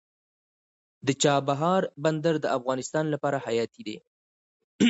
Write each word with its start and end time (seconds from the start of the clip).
د 1.07 1.09
چابهار 1.23 1.81
بندر 2.03 2.35
د 2.41 2.45
افغانستان 2.57 3.05
لپاره 3.13 3.37
حیاتي 3.45 3.81
دی 3.87 3.97